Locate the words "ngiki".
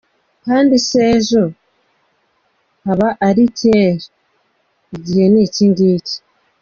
5.71-6.15